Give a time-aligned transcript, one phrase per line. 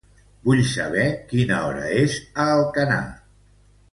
[0.47, 1.03] Vull saber
[1.33, 3.05] quina hora és a Alcanar.